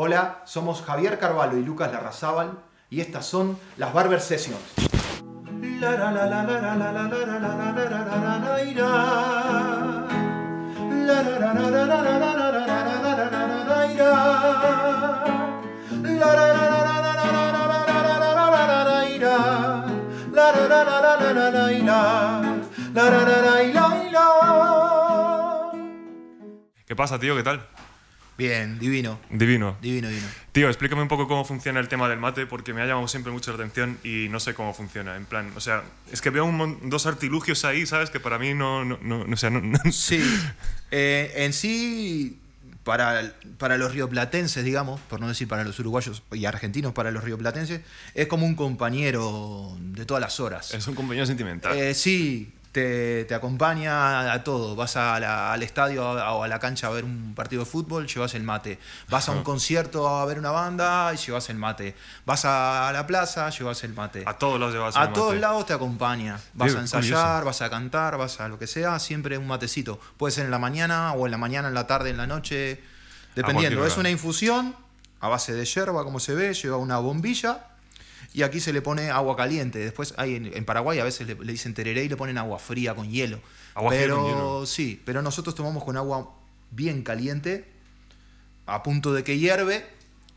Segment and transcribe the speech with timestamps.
[0.00, 2.52] Hola, somos Javier Carvalho y Lucas Larrazábal
[2.88, 4.60] y estas son las Barber Sessions.
[26.86, 27.34] ¿Qué pasa, tío?
[27.34, 27.77] ¿Qué tal?
[28.38, 29.18] Bien, divino.
[29.30, 29.76] Divino.
[29.82, 30.26] Divino, divino.
[30.52, 33.32] Tío, explícame un poco cómo funciona el tema del mate, porque me ha llamado siempre
[33.32, 35.16] mucho la atención y no sé cómo funciona.
[35.16, 38.10] En plan, o sea, es que veo un dos artilugios ahí, ¿sabes?
[38.10, 38.84] Que para mí no.
[38.84, 40.22] no, no, no, o sea, no- no- Sí,
[40.92, 42.38] eh, en sí,
[42.84, 47.24] para, para los rioplatenses, digamos, por no decir para los uruguayos y argentinos, para los
[47.24, 47.80] rioplatenses,
[48.14, 50.72] es como un compañero de todas las horas.
[50.72, 51.76] Es un compañero sentimental.
[51.76, 54.76] Eh, sí, te, te acompaña a todo.
[54.76, 57.70] Vas a la- al estadio a- o a la cancha a ver un partido de
[57.70, 58.78] fútbol, llevas el mate.
[59.08, 61.94] Vas a un concierto a ver una banda y llevas el mate.
[62.26, 64.22] Vas a la plaza, llevas el mate.
[64.26, 65.40] a todos los llevas A el todos mate.
[65.40, 66.38] lados te acompaña.
[66.54, 67.44] Vas a ensayar, curioso.
[67.46, 69.98] vas a cantar, vas a lo que sea, siempre un matecito.
[70.16, 72.80] Puede ser en la mañana o en la mañana, en la tarde, en la noche,
[73.34, 73.84] dependiendo.
[73.86, 74.74] Es una infusión
[75.20, 77.64] a base de yerba, como se ve, lleva una bombilla
[78.34, 79.78] y aquí se le pone agua caliente.
[79.78, 82.58] Después hay en, en Paraguay a veces le, le dicen tereré y le ponen agua
[82.58, 83.40] fría con hielo.
[83.74, 84.66] Agua fría pero con hielo.
[84.66, 86.34] sí, pero nosotros tomamos con agua
[86.70, 87.64] bien caliente,
[88.66, 89.86] a punto de que hierve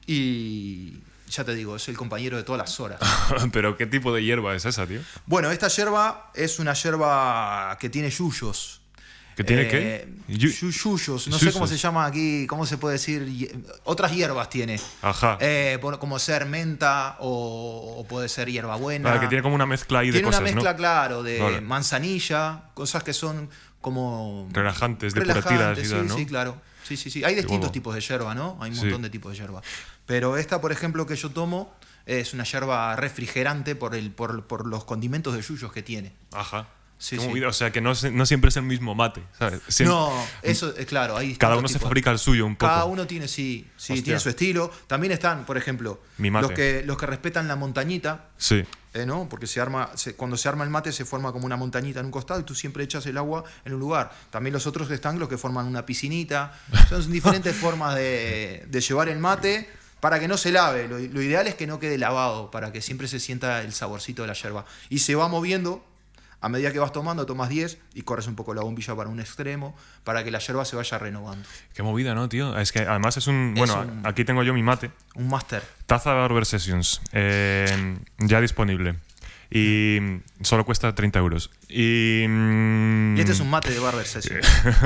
[0.07, 0.99] y
[1.31, 2.99] ya te digo, es el compañero de todas las horas.
[3.53, 4.99] Pero ¿qué tipo de hierba es esa, tío?
[5.25, 8.80] Bueno, esta yerba es una yerba que tiene yuyos.
[9.41, 10.11] ¿Que tiene Eh, qué?
[10.33, 13.63] Yu- yu- yuyos, no sé cómo se llama aquí, cómo se puede decir.
[13.83, 14.79] Otras hierbas tiene.
[15.01, 15.37] Ajá.
[15.41, 19.09] Eh, como ser menta o, o puede ser hierbabuena.
[19.09, 20.77] Vale, que tiene como una mezcla ahí de Tiene cosas, una mezcla, ¿no?
[20.77, 21.61] claro, de Vale.
[21.61, 23.49] manzanilla, cosas que son
[23.81, 24.47] como.
[24.53, 26.17] Relajantes, relajantes, depurativas sí, ¿no?
[26.17, 26.61] sí, claro.
[26.83, 27.23] Sí, sí, sí.
[27.23, 28.57] Hay distintos tipos de yerba, ¿no?
[28.61, 28.83] Hay un Sí.
[28.83, 29.61] montón de tipos de yerba.
[30.05, 31.73] Pero esta, por ejemplo, que yo tomo,
[32.05, 36.13] es una yerba refrigerante por, el, por, por los condimentos de yuyos que tiene.
[36.31, 36.67] Ajá.
[37.01, 37.43] Sí, sí.
[37.43, 39.23] O sea, que no, siempre es el mismo mate,
[39.83, 40.13] No,
[40.43, 41.17] eso es claro.
[41.17, 42.67] Hay Cada uno se fabrica el suyo un poco.
[42.71, 44.03] Cada uno tiene, sí, sí Hostia.
[44.03, 44.69] tiene su estilo.
[44.85, 48.63] También están, por ejemplo, los que, los que respetan la montañita, Sí.
[48.93, 49.27] eh, ¿no?
[49.27, 52.05] Porque se arma, se- cuando se arma el mate se forma como una montañita en
[52.05, 54.11] un costado y tú siempre echas el agua en un lugar.
[54.29, 56.53] También los otros están los que forman una piscinita.
[56.87, 59.67] Son diferentes formas de, de llevar el mate
[60.01, 60.87] para que no se lave.
[60.87, 64.21] Lo, lo ideal es que no quede lavado, para que siempre se sienta el saborcito
[64.21, 64.65] de la yerba.
[64.89, 65.83] Y se va moviendo.
[66.41, 69.19] A medida que vas tomando, tomas 10 y corres un poco la bombilla para un
[69.19, 71.47] extremo para que la yerba se vaya renovando.
[71.73, 72.57] Qué movida, ¿no, tío?
[72.57, 73.53] Es que además es un...
[73.55, 74.91] Es Bueno, un- aquí tengo yo mi mate.
[75.15, 75.61] Un máster.
[75.85, 77.01] Taza Barber Sessions.
[77.13, 78.95] eh, ya disponible.
[79.53, 79.99] Y
[80.41, 81.51] solo cuesta 30 euros.
[81.67, 82.25] Y...
[82.27, 84.39] mm, Y este es un mate de Barber Session.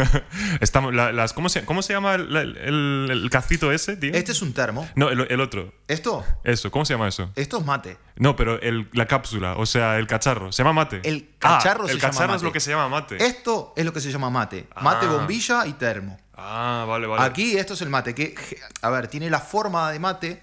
[0.59, 4.12] Estamos, la- las, ¿cómo, se, ¿Cómo se llama el, el, el cacito ese, tío?
[4.14, 4.90] Este es un termo.
[4.96, 5.72] No, el, el otro.
[5.88, 7.31] Esto, Eso, ¿cómo se llama eso?
[7.36, 7.98] esto es mate.
[8.16, 10.52] No, pero el- la cápsula, o sea, el cacharro.
[10.52, 11.02] ¿Se llama mate?
[11.04, 12.46] El cacharro Ah, se el llama cacharro es mate.
[12.46, 13.24] lo que se llama mate.
[13.24, 14.68] Esto es lo que se llama mate.
[14.81, 15.12] Mate, Ah.
[15.12, 16.20] bombilla y termo.
[16.36, 17.24] Ah, vale, vale.
[17.24, 18.34] Aquí esto es el mate, que,
[18.81, 20.42] a ver, tiene la forma de mate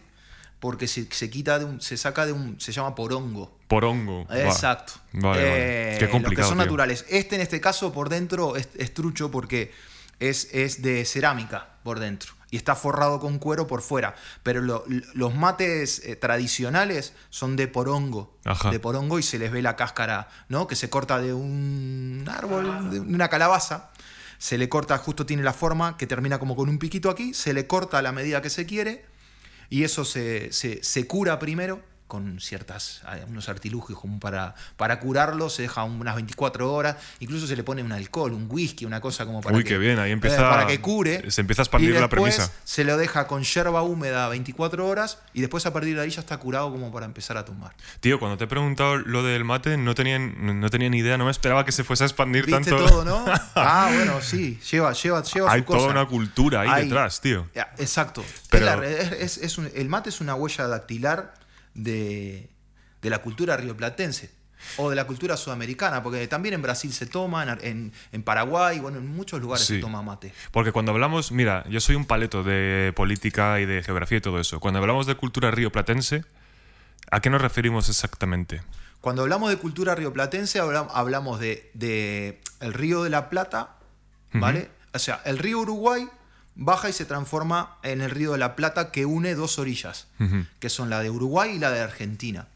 [0.60, 3.58] porque se, se quita de un, se saca de un, se llama porongo.
[3.72, 4.26] Porongo.
[4.30, 4.92] Exacto.
[5.12, 5.94] Vale, vale.
[5.94, 6.46] Eh, Qué Los complicado.
[6.46, 6.64] que son tío.
[6.66, 7.06] naturales.
[7.08, 9.72] Este en este caso por dentro es, es trucho porque
[10.20, 12.32] es, es de cerámica por dentro.
[12.50, 14.14] Y está forrado con cuero por fuera.
[14.42, 14.84] Pero lo-
[15.14, 18.36] los mates eh, tradicionales son de porongo.
[18.44, 18.70] Ajá.
[18.70, 20.66] De porongo y se les ve la cáscara, ¿no?
[20.66, 23.90] Que se corta de un árbol, de una calabaza.
[24.36, 27.32] Se le corta, justo tiene la forma que termina como con un piquito aquí.
[27.32, 29.06] Se le corta a la medida que se quiere.
[29.70, 31.80] Y eso se, se- se cura primero
[32.12, 37.56] con ciertas unos artilugios como para, para curarlo, se deja unas 24 horas, incluso se
[37.56, 40.10] le pone un alcohol, un whisky, una cosa como para Uy, que, qué bien, ahí
[40.10, 41.30] eh, empieza- para que cure.
[41.30, 42.52] se empieza a expandir Y la premisa.
[42.64, 46.20] Se lo deja con yerba húmeda 24 horas y después a partir de ahí ya
[46.20, 47.72] está curado como para empezar a tomar.
[48.00, 51.24] Tío, cuando te he preguntado lo del mate, no tenía, no tenía ni idea, no
[51.24, 52.84] me esperaba que se fuese a expandir ¿Viste tanto.
[52.84, 53.24] todo, no?
[53.54, 55.78] Ah, bueno, sí, lleva, lleva, lleva Hay su cosa.
[55.78, 57.48] toda una cultura ahí Hay- detrás, tío.
[57.78, 58.22] Exacto.
[58.50, 61.32] Pero- Es la- es- es- es un- el mate es una huella dactilar
[61.74, 62.48] de,
[63.00, 64.30] de la cultura rioplatense
[64.76, 68.98] o de la cultura sudamericana, porque también en Brasil se toma, en, en, Paraguay, bueno,
[68.98, 69.74] en muchos lugares Sí.
[69.76, 70.32] se toma mate.
[70.52, 74.38] Porque cuando hablamos, mira, yo soy un paleto de política y de geografía y todo
[74.38, 74.60] eso.
[74.60, 76.24] Cuando hablamos de cultura rioplatense,
[77.10, 78.62] ¿a qué nos referimos exactamente?
[79.00, 83.78] Cuando hablamos de cultura rioplatense, habla- hablamos de, de el río de la Plata,
[84.32, 84.70] ¿vale?
[84.94, 86.06] O sea, el río Uruguay
[86.54, 90.08] baja y se transforma en el río de la Plata que une dos orillas,
[90.58, 92.48] que son la de Uruguay y la de Argentina.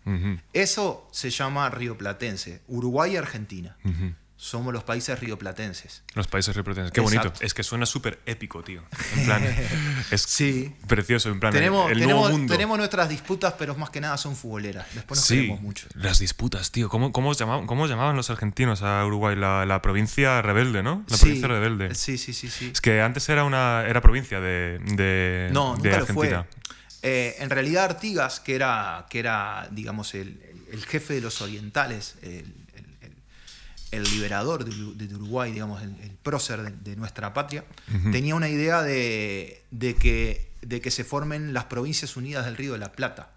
[0.52, 3.76] Eso se llama río platense, Uruguay y Argentina.
[4.46, 6.02] Somos los países rioplatenses.
[6.14, 6.92] Los países rioplatenses.
[6.92, 7.32] Qué bonito.
[7.40, 8.82] Es que suena súper épico, tío.
[9.16, 9.42] En plan,
[10.10, 10.74] es Sí.
[10.86, 11.30] precioso.
[11.30, 12.52] En plan, Tenemos, el tenemos, nuevo mundo.
[12.52, 14.86] tenemos nuestras disputas, pero más que nada son futboleras.
[14.94, 15.88] Después nos sí, queremos mucho.
[15.94, 16.88] las disputas, tío.
[16.88, 19.36] ¿Cómo, cómo, llamaban, cómo llamaban los argentinos a Uruguay?
[19.36, 21.04] La, la provincia rebelde, ¿no?
[21.08, 21.94] La Sí, provincia rebelde.
[21.94, 22.70] Sí, sí, sí, sí.
[22.72, 26.46] Es que antes era una era provincia de, de, No, de nunca lo Argentina.
[26.48, 26.66] fue.
[27.02, 30.40] Eh, en realidad Artigas, que era, que era digamos, el,
[30.72, 32.52] el jefe de los orientales, el-
[33.96, 37.64] el liberador de, de Uruguay, digamos, el, el prócer de, de nuestra patria,
[38.12, 42.72] tenía una idea de, de que, de que se formen las provincias unidas del Río
[42.72, 43.30] de la Plata,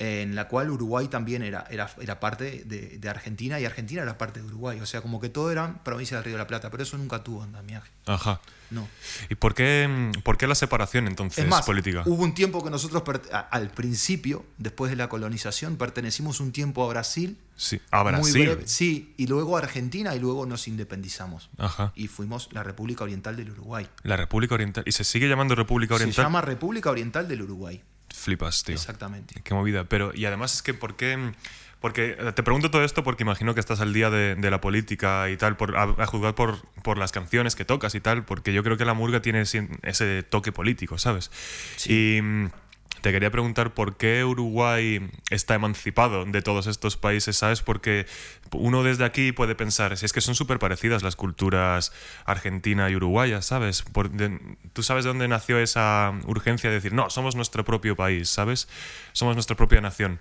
[0.00, 4.16] en la cual Uruguay también era, era, era parte de, de Argentina y Argentina era
[4.16, 4.78] parte de Uruguay.
[4.80, 7.24] O sea, como que todo eran provincias del Río de la Plata, pero eso nunca
[7.24, 7.90] tuvo andamiaje.
[8.06, 8.40] Ajá.
[8.70, 8.86] No.
[9.30, 12.02] ¿Y por qué, por qué la separación entonces Es más, política?
[12.04, 13.02] hubo un tiempo que nosotros,
[13.50, 17.38] al principio, después de la colonización, pertenecimos un tiempo a Brasil.
[17.56, 18.42] Sí, a muy Brasil.
[18.46, 21.48] breve, sí, y luego a Argentina y luego nos independizamos.
[21.58, 21.92] Ajá.
[21.96, 23.88] Y fuimos la República Oriental del Uruguay.
[24.02, 24.84] La República Oriental.
[24.86, 26.26] ¿Y se sigue llamando República Se Oriental?
[26.26, 27.82] llama República Oriental del Uruguay.
[28.18, 28.74] Flipas, tío.
[28.74, 29.40] Exactamente.
[29.42, 29.84] Qué movida.
[29.84, 31.32] Pero, y además es que, ¿por qué?
[31.80, 34.60] Porque eh, te pregunto todo esto porque imagino que estás al día de, de la
[34.60, 38.24] política y tal, por, a, a juzgar por, por las canciones que tocas y tal,
[38.24, 41.30] porque yo creo que la murga tiene ese toque político, ¿sabes?
[41.86, 42.50] Y mm,
[43.00, 47.62] te quería preguntar por qué Uruguay está emancipado de todos estos países, ¿sabes?
[47.62, 48.06] Porque
[48.52, 51.92] uno desde aquí puede pensar, si es que son súper parecidas las culturas
[52.24, 53.82] argentina y uruguaya, ¿sabes?
[53.82, 54.38] Por- de-
[54.72, 58.68] Tú sabes de dónde nació esa urgencia de decir, no, somos nuestro propio país, ¿sabes?
[59.12, 60.20] Somos nuestra propia nación.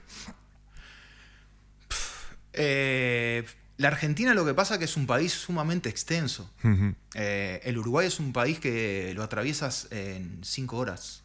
[2.54, 3.44] Eh,
[3.78, 6.52] la Argentina lo que pasa es que es un país sumamente extenso.
[7.14, 11.24] Eh, el Uruguay es un país que lo atraviesas en cinco horas.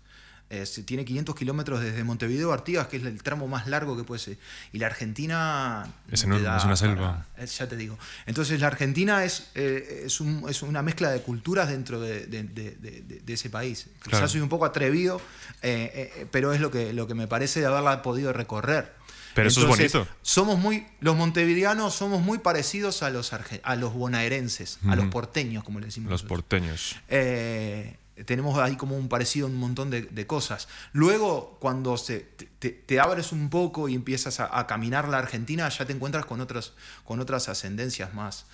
[0.54, 4.04] Eh, tiene 500 kilómetros desde Montevideo a Artigas, que es el tramo más largo que
[4.04, 4.36] puede ser.
[4.72, 5.86] Y la Argentina...
[6.10, 7.26] Es no da es una para- selva.
[7.38, 7.98] eh, ya te digo.
[8.26, 12.42] Entonces la Argentina es, eh, es, un- es una mezcla de culturas dentro de, de-
[12.42, 13.86] de- de- de- de ese país.
[14.00, 14.18] Claro.
[14.18, 15.22] Quizás soy un poco atrevido,
[15.62, 18.92] eh, eh, pero es lo que, lo que me parece de haberla podido recorrer.
[19.34, 20.06] Pero eso es bonito.
[20.20, 25.06] Somos muy, los montevideanos somos muy parecidos a los, arge- a los bonaerenses, a los
[25.06, 26.10] porteños, como le decimos.
[26.10, 26.42] Los nosotros.
[26.42, 26.96] porteños.
[27.08, 27.96] Eh,
[28.26, 30.68] tenemos ahí como un parecido en un montón de, de cosas.
[30.92, 32.20] Luego, cuando se,
[32.58, 36.40] te, abres un poco y empiezas a, a caminar la Argentina, ya te encuentras con,
[36.40, 36.74] otros,
[37.04, 38.46] con otras ascendencias más,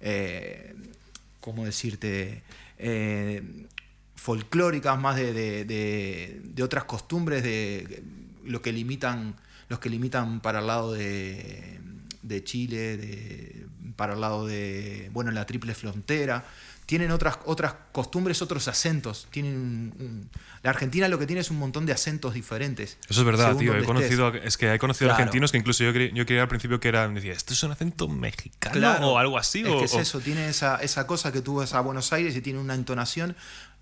[0.00, 0.74] eh,
[1.40, 2.42] ¿cómo decirte?
[2.78, 3.66] Eh,
[4.16, 8.02] folclóricas, más de, de- de- de otras costumbres, de
[8.44, 9.36] lo que limitan,
[9.68, 11.78] los que limitan para el lado de,
[12.22, 13.66] de Chile, de,
[13.96, 16.44] para el lado de, bueno, la triple frontera.
[16.86, 19.26] Tienen otras, otras costumbres, otros acentos.
[19.30, 20.28] Tienen
[20.62, 22.98] la Argentina lo que tiene es un montón de acentos diferentes.
[23.08, 23.74] Eso es verdad, tío.
[23.74, 24.44] He conocido, estés.
[24.44, 25.22] es que he conocido Claro.
[25.22, 28.06] argentinos que incluso yo, yo creía al principio que era, decía, ¿esto es un acento
[28.08, 29.08] mexicano Claro.
[29.12, 29.62] o algo así?
[29.62, 32.12] Es o, que es o- eso, tiene esa, esa cosa que tú vas a Buenos
[32.12, 33.34] Aires y tiene una entonación.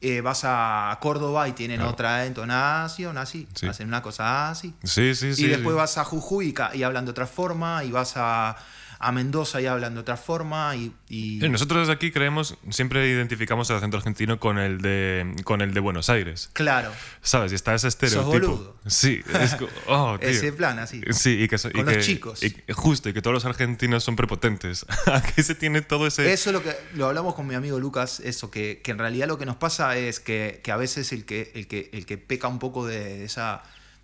[0.05, 1.93] eh, vas a Córdoba y tienen Claro.
[1.93, 3.46] otra entonación así.
[3.55, 3.66] Sí.
[3.69, 4.75] Hacen una cosa así.
[4.82, 5.44] Sí, sí, sí.
[5.44, 5.76] y después sí.
[5.78, 7.84] vas a Jujuy y, y hablan de otra forma.
[7.84, 8.56] Y vas a,
[9.02, 10.75] a Mendoza y hablan de otra forma.
[10.76, 15.34] Y, y- Sí, nosotros desde aquí creemos, siempre identificamos el acento argentino con el de,
[15.44, 16.50] con el de Buenos Aires.
[16.52, 16.90] claro,
[17.20, 17.52] ¿Sabes?
[17.52, 18.31] Y está ese estereotipo.
[18.32, 18.76] boludo.
[18.87, 19.56] Sí, es
[19.88, 20.28] oh, tío.
[20.28, 21.00] ese plan así.
[21.10, 22.43] Sí, y que, so- y Con los que- chicos.
[22.43, 24.87] y- justo, y que todos los argentinos son prepotentes.
[25.06, 26.32] Aquí se tiene todo ese.
[26.32, 29.26] Eso es lo que lo hablamos con mi amigo Lucas, eso, que, que en realidad
[29.28, 32.19] lo que nos pasa es que, que a veces el que, el que, el que
[32.19, 33.62] peca un poco de esa,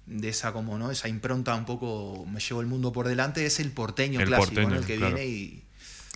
[0.08, 0.90] de esa como, ¿no?
[0.90, 4.46] Esa impronta un poco me llevo el mundo por delante, es el porteño El clásico,
[4.54, 4.80] porteño, ¿no?
[4.80, 5.14] El que claro.
[5.14, 5.64] viene y.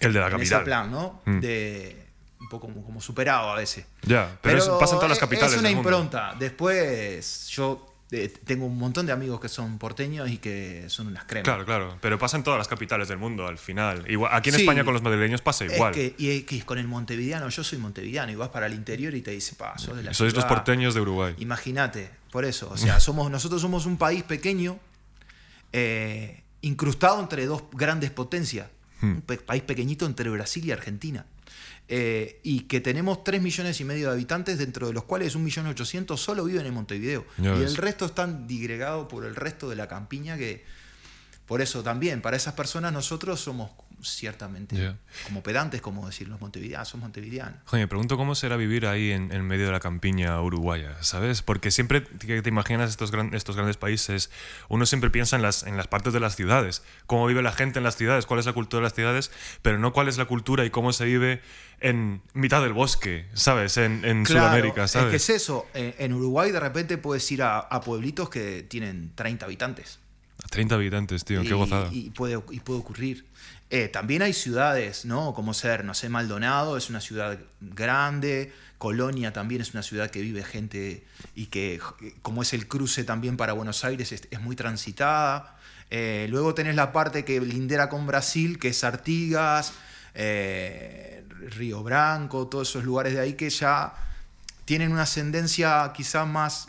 [0.01, 0.59] El de la capital.
[0.59, 1.21] ese plan, ¿no?
[1.27, 1.41] Mm.
[1.41, 2.07] De
[2.41, 3.85] un poco como, como superado a veces.
[4.03, 5.53] Ya, pero, eso pasa en todas las es- capitales.
[5.55, 6.35] Es una impronta.
[6.39, 11.25] Después yo eh, tengo un montón de amigos que son porteños y que son unas
[11.25, 11.45] cremas.
[11.45, 11.99] Claro, claro.
[12.01, 14.05] Pero pasa en todas las capitales del mundo al final.
[14.09, 14.61] Igual, aquí en Sí.
[14.63, 15.93] España con los madrileños pasa Es igual.
[15.95, 19.15] que, y es que con el montevideano, yo soy montevideano y vas para el interior
[19.15, 20.55] y te dice, pa, sos de la Sois los ciudad".
[20.55, 21.35] porteños de Uruguay.
[21.39, 22.69] Imagínate, por eso.
[22.71, 24.79] O sea, somos, nosotros somos un país pequeño,
[25.73, 28.69] eh, incrustado entre dos grandes potencias.
[29.01, 29.15] Hmm.
[29.17, 31.25] Un país pequeñito entre Brasil y Argentina.
[31.89, 36.17] Eh, y que tenemos 3 millones y medio de habitantes, dentro de los cuales 1.800.000
[36.17, 37.27] solo viven en Montevideo.
[37.39, 40.65] Y el resto están digregados por el resto de la campiña que...
[41.47, 44.97] Por eso también, para esas personas nosotros somos ciertamente Ya.
[45.25, 47.61] como pedantes, como decir los montevideanos, son montevideanos.
[47.67, 51.43] Joder, me pregunto cómo será vivir ahí en, en medio de la campiña uruguaya, ¿sabes?
[51.43, 54.31] Porque siempre que te imaginas estos, gran- estos grandes países,
[54.69, 57.79] uno siempre piensa en las, en las partes de las ciudades, cómo vive la gente
[57.79, 59.31] en las ciudades, cuál es la cultura de las ciudades,
[59.63, 61.41] pero no cuál es la cultura y cómo se vive
[61.81, 63.77] en mitad del bosque, ¿sabes?
[63.77, 65.07] En, en Claro, Sudamérica, ¿sabes?
[65.07, 65.67] Es que es eso.
[65.75, 69.99] En, en Uruguay de repente puedes ir a, a pueblitos que tienen 30 habitantes.
[70.51, 71.89] 30 habitantes, tío, qué y, gozada.
[71.93, 73.27] Y puede, y puede ocurrir.
[73.75, 75.33] Eh, también hay ciudades, ¿no?
[75.33, 80.21] Como ser, no sé, Maldonado es una ciudad grande, Colonia también es una ciudad que
[80.21, 81.81] vive gente y que,
[82.21, 85.57] como es el cruce también para Buenos Aires, es, muy transitada.
[85.89, 89.73] Eh, luego tenés la parte que lindera con Brasil, que es Artigas,
[90.13, 91.25] eh,
[91.57, 93.95] Río Branco, todos esos lugares de ahí que ya
[94.67, 96.69] tienen una ascendencia quizás más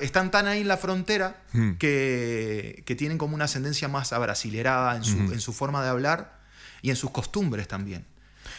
[0.00, 1.72] están tan ahí en la frontera Hmm.
[1.78, 5.32] que, que tienen como una ascendencia más abrasilerada en su, Ujú.
[5.32, 6.36] en su forma de hablar
[6.82, 8.06] y en sus costumbres también.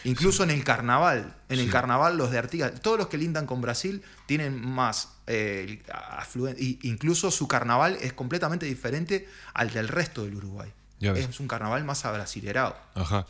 [0.04, 1.34] Incluso en el carnaval.
[1.48, 5.82] En el carnaval los de Artigas, todos los que lindan con Brasil tienen más eh,
[5.88, 10.70] afluen- y incluso su carnaval es completamente diferente al del resto del Uruguay.
[11.12, 12.76] Es un carnaval más abrasilerado.
[12.94, 13.26] Ajá.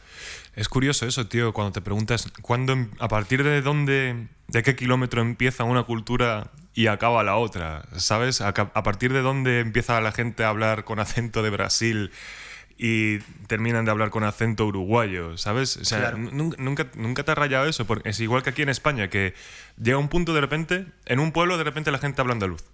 [0.55, 4.77] Es curioso eso, tío, cuando te preguntas ¿cuándo, em- a partir de dónde, de qué
[4.77, 8.41] kilómetro empieza una cultura y acaba la otra, ¿sabes?
[8.41, 12.11] A, partir de dónde empieza la gente a hablar con acento de Brasil
[12.77, 15.77] y terminan de hablar con acento uruguayo, ¿sabes?
[15.77, 16.19] O sea, Claro.
[16.19, 19.35] nunca, nunca te ha rayado eso, porque es igual que aquí en España, que
[19.81, 22.65] llega un punto de repente, en un pueblo de repente la gente habla andaluz.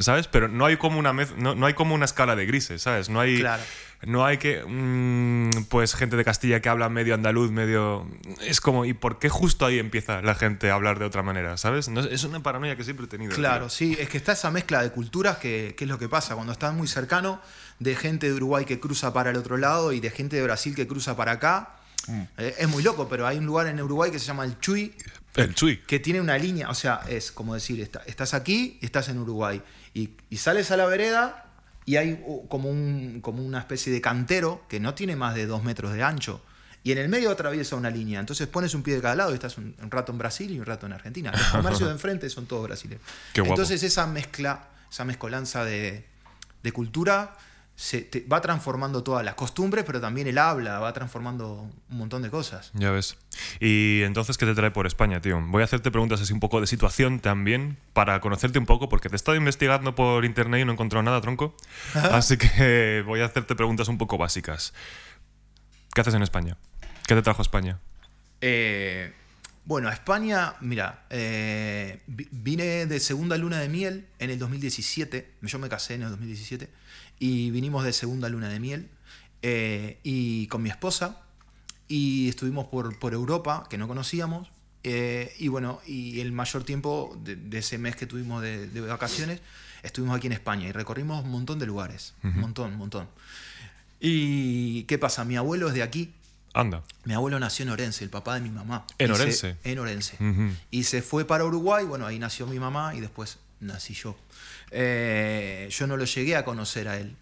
[0.00, 0.26] ¿Sabes?
[0.28, 3.08] Pero no hay como una mez- no, no hay como una escala de grises, ¿sabes?
[3.08, 3.62] No hay Claro.
[4.06, 8.06] no hay que mm, pues gente de Castilla que habla medio andaluz, medio
[8.40, 11.56] es como ¿y por qué justo ahí empieza la gente a hablar de otra manera,
[11.56, 11.88] ¿sabes?
[11.88, 13.34] No, es una paranoia que siempre he tenido.
[13.34, 13.70] Claro, tío.
[13.70, 16.52] sí, es que está esa mezcla de culturas que, que es lo que pasa cuando
[16.52, 17.40] estás muy cercano
[17.78, 20.74] de gente de Uruguay que cruza para el otro lado y de gente de Brasil
[20.74, 21.70] que cruza para acá.
[22.06, 22.22] Mm.
[22.38, 24.94] Eh, es muy loco, pero hay un lugar en Uruguay que se llama el Chuy,
[25.36, 25.78] El chui.
[25.86, 29.18] que tiene una línea, o sea, es como decir, está- estás aquí y estás en
[29.18, 29.62] Uruguay.
[29.94, 31.46] Y, y sales a la vereda
[31.86, 35.62] y hay como, un, como una especie de cantero que no tiene más de dos
[35.64, 36.42] metros de ancho.
[36.82, 38.20] Y en el medio atraviesa una línea.
[38.20, 40.58] Entonces pones un pie de cada lado y estás un, un rato en Brasil y
[40.58, 41.30] un rato en Argentina.
[41.30, 43.02] Los comercios de enfrente son todos brasileños.
[43.32, 43.52] Qué guapo.
[43.54, 46.06] Entonces esa mezcla, esa mezcolanza de,
[46.62, 47.36] de cultura
[47.82, 52.20] se te- va transformando todas las costumbres, pero también el habla, va transformando un montón
[52.20, 52.70] de cosas.
[52.74, 53.16] Ya ves.
[53.58, 55.40] Y entonces, ¿qué te trae por España, tío?
[55.46, 59.08] Voy a hacerte preguntas así un poco de situación también, para conocerte un poco, porque
[59.08, 61.56] te he estado investigando por internet y no he encontrado nada, tronco.
[61.94, 64.74] Así que voy a hacerte preguntas un poco básicas.
[65.94, 66.58] ¿Qué haces en España?
[67.06, 67.78] ¿Qué te trajo a España?
[68.42, 69.10] Eh,
[69.64, 75.30] bueno, a España, mira, eh, vi- vine de segunda luna de miel en el 2017.
[75.40, 76.68] Yo me casé en el 2017
[77.20, 78.88] y vinimos de segunda luna de miel
[79.42, 81.20] eh, y con mi esposa
[81.86, 84.48] y estuvimos por, por Europa que no conocíamos.
[84.82, 88.80] eh, y bueno, y el mayor tiempo de, de ese mes que tuvimos de, de
[88.80, 89.40] vacaciones
[89.82, 92.14] estuvimos aquí en España y recorrimos un montón de lugares.
[92.22, 93.08] Un montón, un montón.
[93.98, 95.24] ¿Y qué pasa?
[95.24, 96.12] Mi abuelo es de aquí,
[96.54, 96.82] Anda.
[97.04, 98.86] mi abuelo nació en Orense, el papá de mi mamá.
[98.98, 99.56] ¿En se- Orense?
[99.64, 100.16] en Orense.
[100.70, 104.16] Y se fue para Uruguay, bueno, ahí nació mi mamá y después nací yo.
[104.70, 107.16] Eh, yo no lo llegué a conocer a él.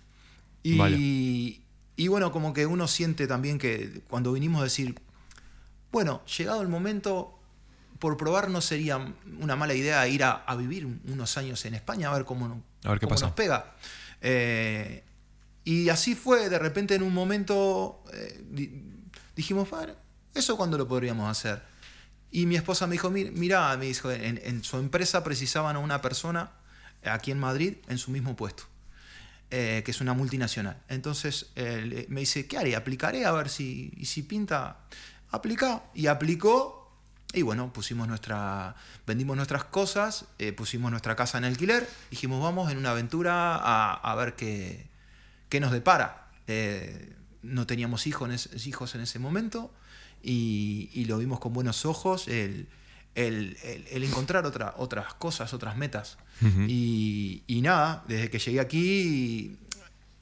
[0.62, 4.94] Y, bueno, como que uno siente también que cuando vinimos a decir,
[5.90, 7.38] bueno, llegado el momento,
[7.98, 12.10] por probar no sería una mala idea ir a, a vivir unos años en España,
[12.10, 13.26] a ver cómo, A ver qué cómo pasa.
[13.26, 13.74] nos pega.
[14.20, 15.02] Eh,
[15.64, 18.82] y así fue, de repente en un momento eh, di-
[19.34, 19.94] dijimos, "Padre,
[20.34, 21.62] ¿eso cuándo lo podríamos hacer?
[22.30, 25.78] Y mi esposa me dijo, "Mi- mira, me dijo, en, en su empresa precisaban a
[25.78, 26.50] una persona
[27.04, 28.64] aquí en Madrid en su mismo puesto,
[29.50, 30.82] eh, que es una multinacional.
[30.88, 32.76] Entonces eh, me dice, ¿qué haré?
[32.76, 34.78] Aplicaré a ver si, y si pinta.
[35.30, 35.84] Aplica.
[35.94, 36.76] Y aplicó.
[37.34, 38.74] Y bueno, pusimos nuestra,
[39.06, 43.92] vendimos nuestras cosas, eh, pusimos nuestra casa en alquiler, dijimos, vamos en una aventura a,
[43.92, 44.86] a ver qué,
[45.50, 46.30] qué nos depara.
[47.42, 49.70] No teníamos hijos en, ese, hijos en ese momento
[50.22, 52.66] y, y lo vimos con buenos ojos, el,
[53.14, 56.18] el- el- el encontrar otra, otras cosas, otras metas.
[56.68, 59.56] Y, y nada, desde que llegué aquí,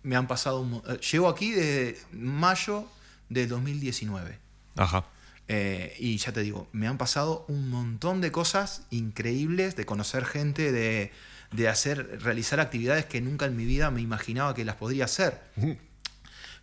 [0.02, 0.60] me han pasado...
[0.60, 2.88] un eh, llego aquí desde mayo
[3.28, 4.38] de 2019.
[4.76, 5.04] Ajá.
[5.48, 10.24] Eh, y ya te digo, me han pasado un montón de cosas increíbles, de conocer
[10.24, 11.12] gente, de,
[11.52, 15.40] de hacer, realizar actividades que nunca en mi vida me imaginaba que las podría hacer.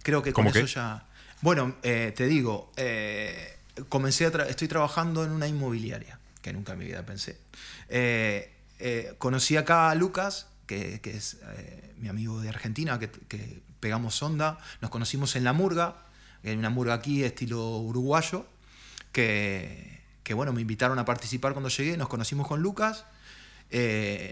[0.01, 0.71] Creo que con ¿Cómo eso qué?
[0.73, 1.05] ya.
[1.41, 3.55] Bueno, eh, te digo, eh,
[3.89, 7.37] comencé a tra- estoy trabajando en una inmobiliaria, que nunca en mi vida pensé.
[7.89, 13.09] Eh, eh, conocí acá a Lucas, que, que es eh, mi amigo de Argentina, que,
[13.09, 14.59] que pegamos onda.
[14.81, 15.95] Nos conocimos en La Murga,
[16.43, 18.45] en una murga aquí estilo uruguayo,
[19.11, 21.97] que, que bueno, me invitaron a participar cuando llegué.
[21.97, 23.05] Nos conocimos con Lucas.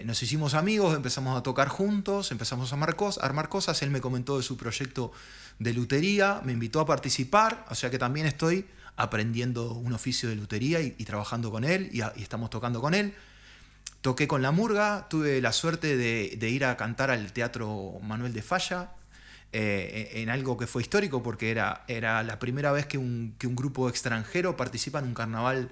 [0.04, 3.82] Nos hicimos amigos, empezamos a tocar juntos, empezamos a armar, a armar cosas.
[3.82, 5.10] Él me comentó de su proyecto
[5.58, 10.36] de lutería, me invitó a participar, o sea que también estoy aprendiendo un oficio de
[10.36, 13.14] lutería y, trabajando con él y, estamos tocando con él.
[14.00, 18.42] Toqué con la murga, tuve la suerte de, ir a cantar al Teatro Manuel de
[18.42, 18.90] Falla,
[19.52, 23.46] eh, en algo que fue histórico porque era, era la primera vez que un, que
[23.46, 25.70] un grupo extranjero participa en un carnaval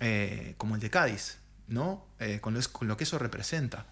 [0.00, 2.06] eh, como el de Cádiz, ¿no?
[2.18, 3.86] Eh, con, lo, que eso representa.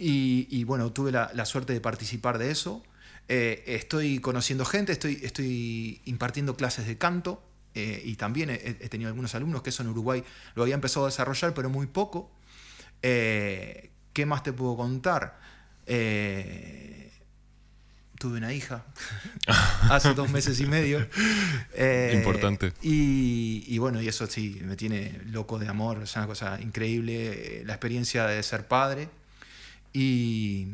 [0.00, 2.84] Y, bueno, tuve la, suerte de participar de eso.
[3.28, 7.42] Estoy conociendo gente, estoy, estoy impartiendo clases de canto
[7.74, 11.10] y también he, he, tenido algunos alumnos que eso en Uruguay lo había empezado a
[11.10, 12.30] desarrollar, pero muy poco.
[14.18, 15.38] ¿Qué más te puedo contar?
[15.86, 17.10] Eh,
[18.18, 18.84] tuve una hija
[19.90, 21.06] hace dos meses y medio.
[21.72, 22.72] Eh, Importante.
[22.82, 27.74] Y, bueno, y eso sí, me tiene loco de amor, es una cosa increíble, la
[27.74, 29.08] experiencia de ser padre.
[29.92, 30.72] Y,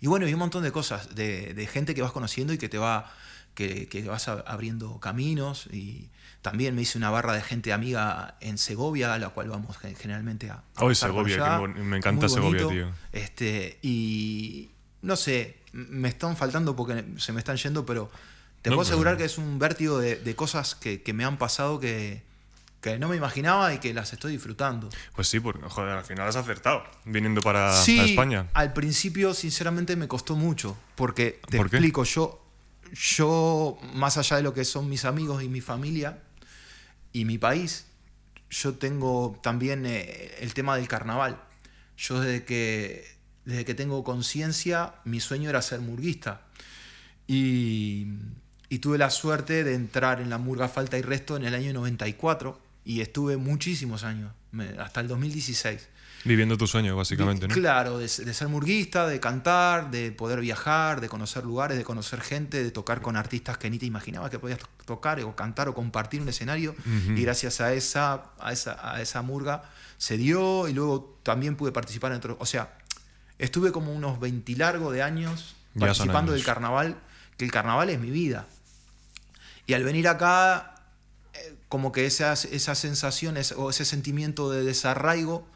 [0.00, 2.78] y bueno, y un montón de cosas, de, gente que vas conociendo y que te
[2.78, 3.12] va,
[3.54, 5.68] que, que vas abriendo caminos.
[5.72, 6.10] Y
[6.42, 10.50] también me hice una barra de gente amiga en Segovia, a la cual vamos generalmente
[10.50, 10.62] a...
[10.78, 12.92] Hoy Segovia, que me encanta Segovia, tío.
[13.12, 14.70] Este, y
[15.02, 18.10] no sé, me están faltando porque se me están yendo, pero
[18.62, 22.22] te puedo asegurar que es un vértigo de, cosas que, me han pasado que,
[22.80, 24.88] que no me imaginaba y que las estoy disfrutando.
[25.14, 28.48] Pues sí, porque joder, al final has acertado viniendo para, España.
[28.54, 30.76] Al principio, sinceramente, me costó mucho.
[30.94, 32.42] Porque te explico, yo,
[32.92, 36.18] yo, más allá de lo que son mis amigos y mi familia,
[37.12, 37.86] y mi país,
[38.48, 41.42] yo tengo también eh, el tema del carnaval.
[41.98, 43.04] Yo desde que,
[43.44, 46.46] desde que tengo conciencia, mi sueño era ser murguista.
[47.26, 48.06] Y,
[48.70, 51.72] y, tuve la suerte de entrar en la murga Falta y Resto en el año
[51.72, 54.32] 94 y estuve muchísimos años,
[54.78, 55.88] hasta el 2016.
[56.24, 57.54] Viviendo tu sueño, básicamente, ¿no?
[57.54, 62.62] Claro, de, ser murguista, de cantar, de poder viajar, de conocer lugares, de conocer gente,
[62.62, 66.20] de tocar con artistas que ni te imaginabas que podías tocar o cantar o compartir
[66.20, 66.74] un escenario.
[67.16, 69.62] Y gracias a esa, a, esa, a esa murga
[69.96, 72.36] se dio y luego también pude participar en otros.
[72.38, 72.76] O sea,
[73.38, 76.98] estuve como unos 20 largos de años participando del carnaval,
[77.38, 78.46] que el carnaval es mi vida.
[79.66, 80.74] Y al venir acá,
[81.68, 85.46] como que esas, esas sensaciones o ese sentimiento de desarraigo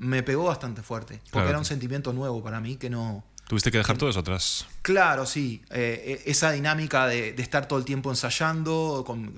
[0.00, 1.20] me pegó bastante fuerte.
[1.30, 3.22] Porque era un sentimiento nuevo para mí que no.
[3.46, 4.66] Tuviste que dejar todo eso atrás.
[4.82, 5.62] Claro, sí.
[5.70, 9.02] Eh, e, esa dinámica de, estar todo el tiempo ensayando.
[9.06, 9.34] Con,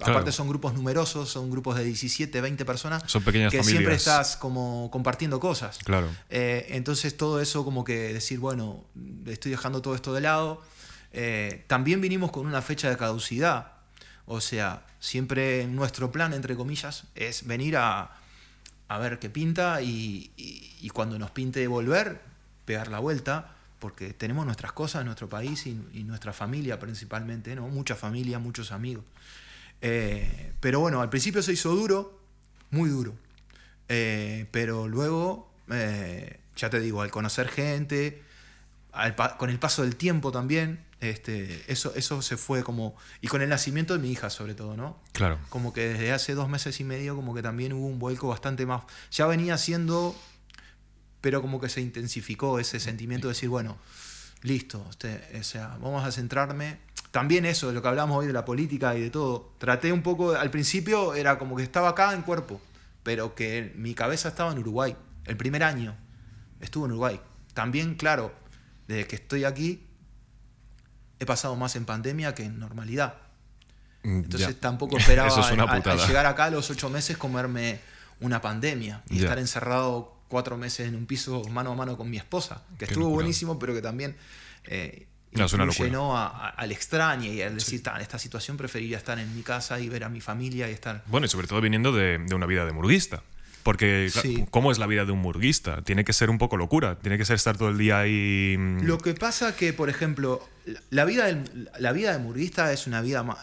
[0.00, 3.02] Aparte, son grupos numerosos, son grupos de 17, 20 personas.
[3.06, 3.78] Son pequeñas que familias.
[3.78, 5.78] siempre estás como compartiendo cosas.
[5.78, 6.08] Claro.
[6.30, 8.84] Eh, entonces, todo eso, como que decir, bueno,
[9.26, 10.62] estoy dejando todo esto de lado.
[11.12, 13.72] Eh, también vinimos con una fecha de caducidad.
[14.26, 18.10] O sea, siempre nuestro plan, entre comillas, es venir a
[18.88, 20.30] a ver qué pinta y,
[20.92, 22.20] cuando nos pinte volver,
[22.64, 27.68] pegar la vuelta, porque tenemos nuestras cosas nuestro país y, nuestra familia principalmente, ¿no?
[27.68, 29.04] Mucha familia, muchos amigos.
[29.82, 32.18] Eh, pero bueno, al principio se hizo duro,
[32.70, 33.14] muy duro.
[33.88, 38.22] Eh, pero luego, eh, ya te digo, al conocer gente,
[39.38, 42.96] con el paso del tiempo también, este, eso, eso se fue como...
[43.20, 44.98] Y con el nacimiento de mi hija sobre todo, ¿no?
[45.12, 45.38] Claro.
[45.50, 48.64] Como que desde hace dos meses y medio como que también hubo un vuelco bastante
[48.66, 48.82] más...
[49.10, 50.16] Ya venía siendo,
[51.20, 53.76] pero como que se intensificó ese sentimiento de decir, bueno,
[54.42, 56.78] listo, usted, o sea, vamos a centrarme.
[57.10, 59.52] También eso, de lo que hablamos hoy de la política y de todo.
[59.58, 62.60] Traté un poco, al principio era como que estaba acá en cuerpo,
[63.02, 64.96] pero que mi cabeza estaba en Uruguay.
[65.24, 65.96] El primer año
[66.60, 67.20] estuvo en Uruguay.
[67.54, 68.34] También, claro,
[68.86, 69.86] desde que estoy aquí,
[71.18, 73.14] he pasado más en pandemia que en normalidad.
[74.02, 77.80] Mm, Entonces tampoco esperaba al, llegar acá a los ocho meses comerme
[78.20, 82.16] una pandemia y estar encerrado cuatro meses en un piso mano a mano con mi
[82.16, 84.16] esposa, que estuvo buenísimo, pero que también
[84.64, 85.06] eh,
[85.90, 89.88] no, al extraño y al decir, en esta situación preferiría estar en mi casa y
[89.88, 91.04] ver a mi familia y estar...
[91.06, 93.22] Bueno, y sobre todo viniendo de, de una vida de murguista.
[93.66, 94.12] Porque,
[94.52, 95.82] ¿cómo es la vida de un murguista?
[95.82, 98.54] Tiene que ser un poco locura, tiene que ser estar todo el día ahí.
[98.56, 98.82] Mm.
[98.82, 100.48] Lo que pasa que, por ejemplo,
[100.90, 103.38] la vida, del, la vida de murguista es una vida más.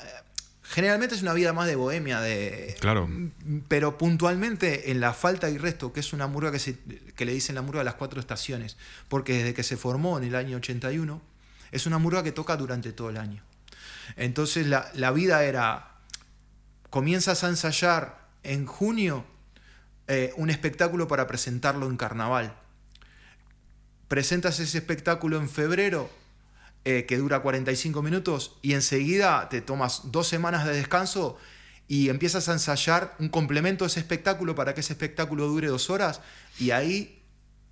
[0.62, 2.74] Generalmente es una vida más de bohemia, de.
[2.80, 3.10] Claro.
[3.68, 6.78] Pero puntualmente en La Falta y Resto, que es una murga que, se,
[7.18, 8.78] que le dicen la murga de las cuatro estaciones,
[9.10, 11.22] porque desde que se formó en el año 81,
[11.74, 13.44] es una murga que toca durante todo el año.
[14.16, 15.90] Entonces la, la vida era.
[16.90, 19.26] Comienzas a ensayar en junio
[20.08, 22.56] eh, un espectáculo para presentarlo en carnaval.
[24.08, 26.10] Presentas ese espectáculo en febrero,
[26.86, 31.38] eh, que dura 45 minutos, y enseguida te tomas dos semanas de descanso
[31.88, 35.90] y empiezas a ensayar un complemento de ese espectáculo para que ese espectáculo dure dos
[35.90, 36.22] horas,
[36.60, 37.24] y ahí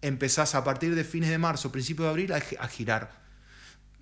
[0.02, 3.22] empezás a partir de fines de marzo, principio de abril, a, a girar.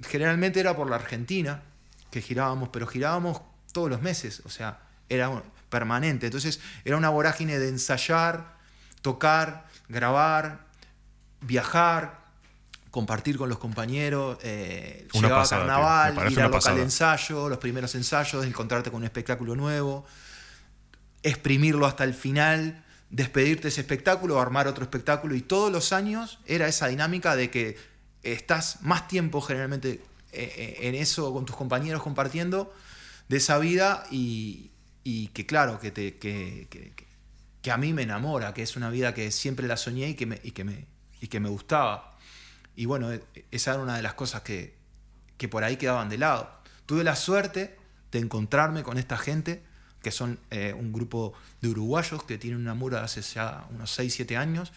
[0.07, 1.63] Generalmente era por la Argentina
[2.11, 3.41] que girábamos, pero girábamos
[3.73, 5.29] todos los meses, o sea, era
[5.69, 6.27] permanente.
[6.27, 8.57] Entonces era una vorágine de ensayar,
[9.01, 10.67] tocar, grabar,
[11.41, 12.19] viajar,
[12.91, 15.67] compartir con los compañeros, eh, Una llegaba pasada, tío.
[15.67, 20.05] Me carnaval, ir al local de ensayo, los primeros ensayos, encontrarte con un espectáculo nuevo,
[21.21, 26.39] exprimirlo hasta el final, despedirte de ese espectáculo, armar otro espectáculo y todos los años
[26.45, 27.77] era esa dinámica de que
[28.23, 32.73] estás más tiempo generalmente eh, eh, en eso con tus compañeros compartiendo
[33.29, 34.71] de esa vida y,
[35.09, 36.93] y que claro, que, te, que, que-
[37.61, 40.25] que- a mí me enamora, que es una vida que siempre la soñé y que
[40.25, 40.85] me, y que me,
[41.21, 42.17] y que me gustaba.
[42.75, 44.75] Y bueno, e- esa era una de las cosas que,
[45.37, 46.49] que por ahí quedaban de lado.
[46.85, 47.75] Tuve la suerte
[48.11, 49.61] de encontrarme con esta gente,
[50.01, 54.13] que son eh, un grupo de uruguayos que tienen una mura hace ya unos 6,
[54.13, 54.71] 7 años,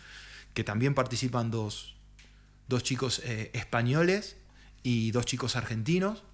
[0.55, 1.95] que también participan dos,
[2.69, 4.37] dos chicos eh, españoles
[4.83, 6.25] y dos chicos argentinos,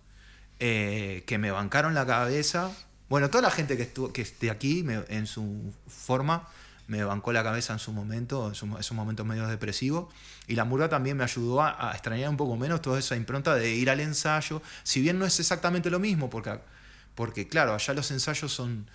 [0.61, 2.73] eh, que me bancaron la cabeza.
[3.09, 6.47] Bueno, toda la gente que, estuvo, que esté aquí me- en su forma
[6.89, 10.13] me bancó la cabeza en su momento, en su- esos momentos medio depresivos.
[10.47, 13.55] Y la murga también me ayudó a, a extrañar un poco menos toda esa impronta
[13.55, 14.63] de ir al ensayo.
[14.85, 16.59] Si bien no es exactamente lo mismo, porque,
[17.15, 18.87] porque claro, allá los ensayos son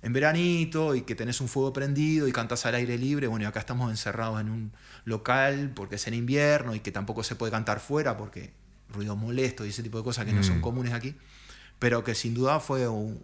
[0.00, 3.26] en veranito y que tenés un fuego prendido y cantás al aire libre.
[3.26, 4.72] Bueno, y acá estamos encerrados en un
[5.04, 8.52] local porque es en invierno y que tampoco se puede cantar fuera porque
[8.90, 10.62] ruido molesto y ese tipo de cosas que no son Mm.
[10.62, 11.14] comunes aquí.
[11.78, 13.20] Pero que sin duda fue un-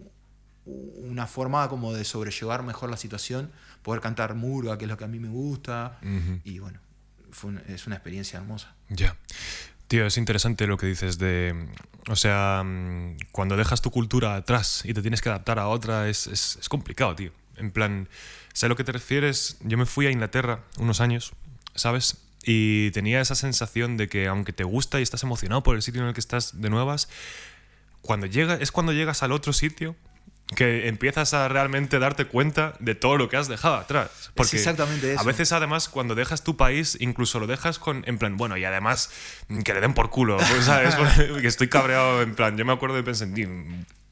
[0.67, 3.51] una forma como de sobrellevar mejor la situación,
[3.83, 5.99] poder cantar murga, que es lo que a mí me gusta.
[6.03, 6.41] Ujú.
[6.45, 6.81] Y bueno,
[7.33, 8.75] fue un- es una experiencia hermosa.
[8.89, 9.17] Ya.
[9.89, 11.69] Tío, es interesante lo que dices de.
[12.09, 16.09] O sea, mm, cuando dejas tu cultura atrás y te tienes que adaptar a otra,
[16.09, 17.33] es, es- es complicado, tío.
[17.57, 18.09] En plan,
[18.55, 19.59] sé a lo que te refieres.
[19.61, 21.33] Yo me fui a Inglaterra unos años,
[21.75, 22.17] ¿sabes?
[22.43, 26.01] Y tenía esa sensación de que, aunque te gusta y estás emocionado por el sitio
[26.03, 27.09] en el que estás de nuevas,
[28.05, 29.97] cuando llega, es cuando llegas al otro sitio
[30.57, 34.31] que empiezas a realmente darte cuenta de todo lo que has dejado atrás.
[34.35, 35.25] Porque exactamente A eso.
[35.25, 39.11] veces, además, cuando dejas tu país, incluso lo dejas con, en plan, bueno, y además,
[39.65, 40.95] que le den por culo, pues, ¿sabes?
[41.31, 43.49] Porque estoy cabreado, en plan, yo me acuerdo de pensar, "Tío,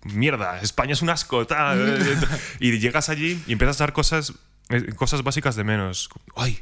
[0.05, 1.99] mierda, España es un asco, tal.
[2.61, 4.33] y llegas allí y empiezas a dar cosas,
[4.71, 6.09] eh, cosas básicas de menos.
[6.35, 6.61] Ay,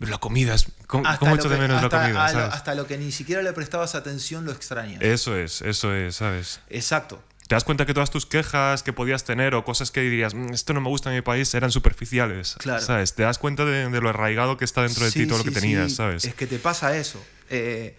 [0.00, 2.26] la comida, es, ¿cómo, Hasta cómo de menos hasta- la comida?
[2.26, 2.54] lo- ¿sabes?
[2.54, 5.00] hasta lo que ni siquiera le prestabas atención lo extrañas.
[5.02, 6.60] Eso es, eso es, ¿sabes?
[6.68, 7.22] Exacto.
[7.46, 10.54] Te das cuenta que todas tus quejas que podías tener o cosas que dirías, "Mm,
[10.54, 12.56] esto no me gusta en mi país, eran superficiales.
[12.58, 12.80] Claro.
[12.80, 13.14] ¿Sabes?
[13.14, 15.44] Te das cuenta de, de lo arraigado que está dentro de Sí, ti todo lo
[15.44, 15.96] que tenías, sí.
[15.96, 16.24] ¿sabes?
[16.24, 17.22] Es que te pasa eso.
[17.50, 17.98] Eh,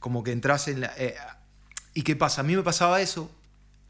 [0.00, 0.92] como que entras en la.
[0.96, 1.14] eh,
[1.92, 2.40] ¿Y qué pasa?
[2.40, 3.30] A mí me pasaba eso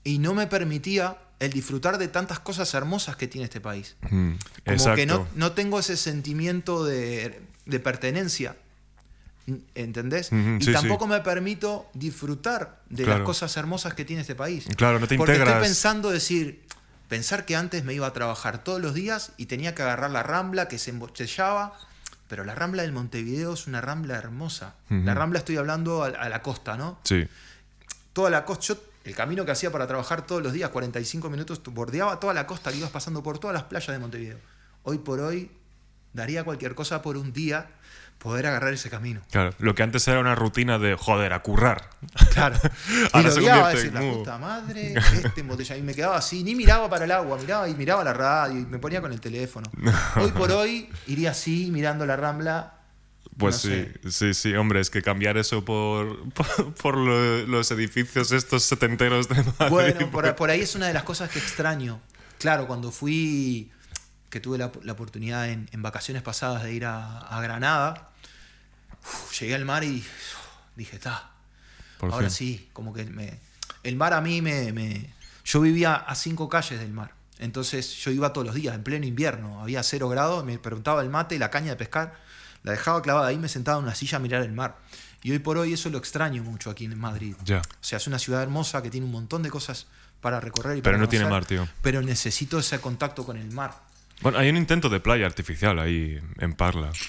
[0.03, 3.97] y no me permitía el disfrutar de tantas cosas hermosas que tiene este país.
[4.03, 4.97] Mm, Como Exacto.
[4.97, 8.57] que no, no tengo ese sentimiento de, de pertenencia.
[9.77, 10.31] ¿Entendés?
[10.33, 13.21] Y sí, tampoco me permito disfrutar de Claro.
[13.21, 14.67] las cosas hermosas que tiene este país.
[14.77, 15.55] Claro, no te Porque integras.
[15.57, 16.65] estoy pensando decir,
[17.09, 20.25] pensar que antes me iba a trabajar todos los días y tenía que agarrar la
[20.25, 21.79] rambla que se embotellaba,
[22.27, 24.75] pero la rambla del Montevideo es una rambla hermosa.
[24.89, 26.99] La rambla estoy hablando a, a la costa, ¿no?
[27.05, 27.29] Sí.
[28.13, 31.63] Toda la costa, yo el camino que hacía para trabajar todos los días, 45 minutos,
[31.65, 34.39] bordeaba toda la costa, que ibas pasando por todas las playas de Montevideo.
[34.83, 35.51] Hoy por hoy
[36.13, 37.67] daría cualquier cosa por un día
[38.19, 39.21] poder agarrar ese camino.
[39.31, 41.91] Claro, lo que antes era una rutina de joder, a currar.
[42.33, 42.57] Claro.
[42.89, 45.77] Y Ahora lo se odiaba, decir, la mu- puta madre, este embotella.
[45.77, 48.65] Y me quedaba así, ni miraba para el agua, miraba y miraba la radio y
[48.67, 49.71] me ponía con el teléfono.
[50.17, 52.76] Hoy por hoy iría así, mirando la rambla.
[53.39, 57.71] Pues No sí, sí, sí, hombre, es que cambiar eso por, por, por lo- los
[57.71, 59.69] edificios estos setenteros de Madrid.
[59.71, 62.01] Bueno, por, por ahí es una de las cosas que extraño.
[62.39, 63.71] Claro, cuando fui,
[64.31, 68.11] que tuve la, la oportunidad en, en vacaciones pasadas de ir a, a Granada,
[69.03, 70.07] uf, llegué al mar y uf,
[70.77, 71.31] dije, está,
[72.01, 72.31] ahora fin.
[72.31, 73.39] sí, como que me,
[73.83, 75.13] el mar a mí me, me-
[75.45, 79.07] Yo vivía a cinco calles del mar, entonces yo iba todos los días, en pleno
[79.07, 82.15] invierno, había cero grados, me preguntaba el mate, la caña de pescar,
[82.67, 84.77] la dejaba clavada ahí, me sentaba en una silla a mirar el mar.
[85.23, 87.37] Y hoy por hoy eso lo extraño mucho aquí en Madrid.
[87.45, 87.59] Ya.
[87.59, 89.87] O sea, es una ciudad hermosa que tiene un montón de cosas
[90.21, 91.69] para recorrer y Pero para no tiene mar, tío.
[91.81, 93.86] Pero necesito ese contacto con el mar.
[94.23, 96.91] Bueno, hay un intento de playa artificial ahí en Parla.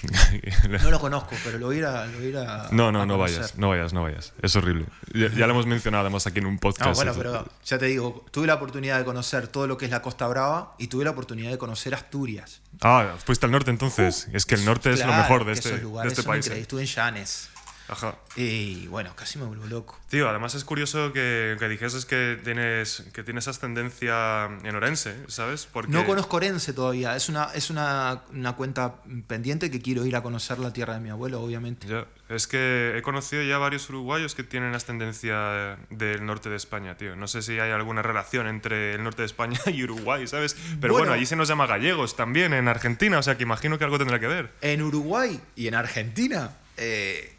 [0.82, 3.56] No lo conozco, pero lo voy a lo voy a, No, no, a no vayas,
[3.56, 4.34] no vayas, no vayas.
[4.42, 4.84] Es horrible.
[5.14, 6.90] Ya, ya lo hemos mencionado además aquí en un podcast.
[6.90, 9.90] No, bueno, pero ya te digo, tuve la oportunidad de conocer todo lo que es
[9.90, 12.60] la Costa Brava y tuve la oportunidad de conocer Asturias.
[12.82, 14.28] Ah, fuiste al norte entonces.
[14.32, 16.46] es que el norte es lo Uh, Claro, mejor de este, de este país.
[16.48, 16.60] eh.
[16.60, 17.48] Estuve en Llanes.
[17.88, 18.16] Ajá.
[18.36, 19.98] Y bueno, casi me vuelvo loco.
[20.10, 25.66] Tío, además es curioso que, que dijeses que tienes, que tienes ascendencia en Orense, ¿sabes?
[25.72, 27.16] Porque No conozco Orense todavía.
[27.16, 28.96] Es una, es una, una cuenta
[29.26, 31.86] pendiente que quiero ir a conocer la tierra de mi abuelo, obviamente.
[31.86, 36.96] Ya, es que he conocido ya varios uruguayos que tienen ascendencia del norte de España,
[36.96, 37.16] tío.
[37.16, 40.54] No sé si hay alguna relación entre el norte de España y Uruguay, ¿sabes?
[40.80, 41.12] Pero bueno, Bueno.
[41.14, 44.20] allí se nos llama gallegos también, en Argentina, o sea que imagino que algo tendrá
[44.20, 44.52] que ver.
[44.60, 47.34] En Uruguay y en Argentina, eh,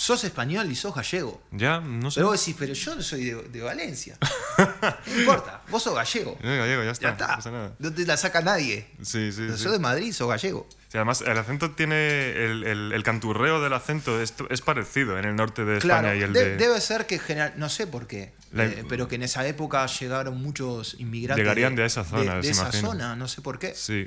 [0.00, 1.42] sos español y sos gallego.
[1.50, 2.20] Ya, no sé.
[2.20, 4.16] Pero vos decís, pero yo no soy de, de Valencia.
[5.06, 6.38] no importa, vos sos gallego.
[6.40, 7.08] Eh, gallego, ya está.
[7.08, 7.26] Ya está.
[7.26, 7.72] No pasa nada.
[7.80, 8.86] No te la saca nadie.
[9.02, 10.68] Sí, sí, de Madrid, sos gallego.
[10.88, 12.30] Sí, además, el acento tiene.
[12.30, 16.20] El, el- el canturreo del acento es, es parecido en el norte de Claro, España
[16.20, 16.56] y el de- de.
[16.56, 19.84] debe ser que general, no sé por qué, La- eh, pero que en esa época
[19.86, 21.44] llegaron muchos inmigrantes.
[21.44, 23.74] Llegarían de esa zona, de, se esa zona, no sé por qué.
[23.74, 24.06] Sí.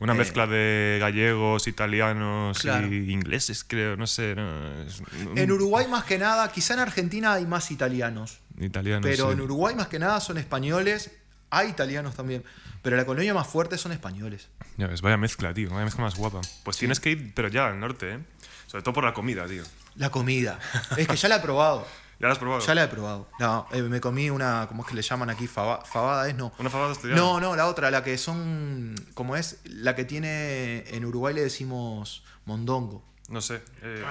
[0.00, 2.88] Una Eh, mezcla de gallegos, italianos Claro.
[2.92, 4.34] y ingleses, creo, no sé.
[4.34, 5.02] No, es-
[5.36, 9.02] En Uruguay más que nada, quizá en Argentina hay más italianos, Italianos.
[9.08, 9.32] pero sí.
[9.34, 11.12] en Uruguay más que nada son españoles,
[11.50, 12.42] hay italianos también,
[12.82, 14.48] pero la colonia más fuerte son españoles.
[14.76, 15.70] Ya ves, vaya mezcla, tío.
[15.70, 16.40] Vaya mezcla más guapa.
[16.64, 18.18] Pues tienes que ir, pero ya al norte, ¿eh?
[18.66, 19.62] Sobre todo por la comida, tío.
[19.94, 20.58] La comida,
[20.96, 21.86] es que ya la he probado,
[22.20, 22.60] ¿Ya la has probado?
[22.64, 23.28] ya la he probado.
[23.38, 25.46] No, eh, me comí una, ¿cómo es que le llaman aquí?
[25.46, 26.52] Faba- fabada es, no.
[26.58, 27.20] ¿Una fabada asturiana?
[27.20, 31.42] No, no, la otra, la que son, como es, la que tiene, en Uruguay le
[31.42, 33.04] decimos mondongo.
[33.28, 33.62] No sé.
[33.82, 34.04] eh,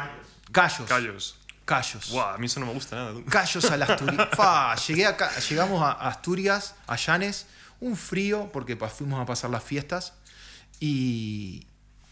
[0.52, 0.88] Callos.
[0.88, 1.40] callos.
[1.66, 2.12] Callos.
[2.12, 3.14] Buah, a mí eso no me gusta nada.
[3.30, 4.28] Callos a la Asturias.
[4.88, 7.46] Llegué acá, llegamos a Asturias, a Llanes,
[7.80, 10.14] un frío, porque fuimos a pasar las fiestas,
[10.80, 11.66] y,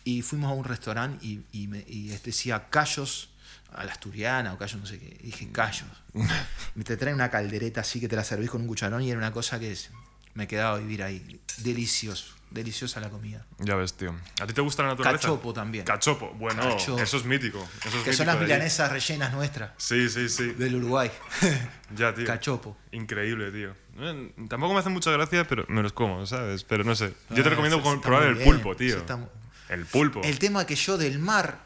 [0.06, 3.30] y fuimos a un restaurante y, y, me- y decía callos
[3.74, 5.18] a la asturiana o callos no sé qué.
[5.22, 5.88] Y dije, callos.
[6.76, 9.18] Y te traen una caldereta así que te la servís con un cucharón y era
[9.18, 9.90] una cosa que es-
[10.34, 11.42] me quedaba a vivir ahí.
[11.58, 13.46] Delicioso, deliciosa la comida.
[13.60, 14.16] Ya ves, tío.
[14.42, 15.24] ¿A ti te gusta la naturaleza?
[15.24, 15.84] Cachopo también.
[15.84, 16.32] Cachopo.
[16.36, 17.02] Bueno, Cachopo.
[17.02, 17.60] eso es mítico.
[17.60, 20.48] Eso es Que mítico son las milanesas rellenas nuestras, Sí, sí, sí.
[20.54, 21.12] del Uruguay.
[21.96, 22.26] Ya, tío.
[22.26, 22.78] Cachopo.
[22.94, 23.76] Increíble, tío.
[24.00, 26.64] Eh, Tampoco me hacen mucha gracia, pero me los como, ¿sabes?
[26.64, 27.14] Pero no sé.
[27.30, 28.96] Yo te Ah, recomiendo probar el bien, pulpo, tío.
[28.98, 29.20] está
[29.68, 30.22] El pulpo.
[30.24, 31.62] El tema que yo del mar,